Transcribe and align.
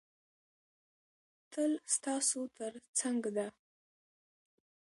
تل 1.51 1.71
ستاسو 1.95 2.41
تر 2.57 2.73
څنګ 2.99 3.21
ده. 3.35 3.47